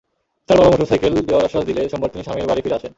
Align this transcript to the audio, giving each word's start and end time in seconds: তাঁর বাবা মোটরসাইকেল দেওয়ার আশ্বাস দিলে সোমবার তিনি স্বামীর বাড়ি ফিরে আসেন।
তাঁর 0.47 0.57
বাবা 0.59 0.71
মোটরসাইকেল 0.73 1.11
দেওয়ার 1.29 1.47
আশ্বাস 1.47 1.63
দিলে 1.69 1.81
সোমবার 1.91 2.11
তিনি 2.13 2.23
স্বামীর 2.25 2.49
বাড়ি 2.49 2.61
ফিরে 2.65 2.77
আসেন। 2.77 2.89